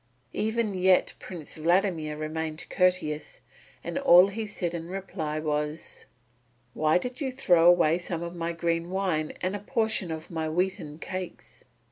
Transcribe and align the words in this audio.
Even 0.33 0.73
yet 0.73 1.13
Prince 1.19 1.53
Vladimir 1.53 2.17
remained 2.17 2.65
courteous, 2.71 3.41
and 3.83 3.99
all 3.99 4.29
he 4.29 4.47
said 4.47 4.73
in 4.73 4.87
reply 4.87 5.37
was: 5.39 6.07
"Why 6.73 6.97
did 6.97 7.21
you 7.21 7.31
throw 7.31 7.67
away 7.67 7.99
some 7.99 8.23
of 8.23 8.35
my 8.35 8.51
green 8.51 8.89
wine 8.89 9.33
and 9.41 9.55
a 9.55 9.59
portion 9.59 10.09
of 10.09 10.31
my 10.31 10.49
wheaten 10.49 10.97
cakes?" 10.97 11.65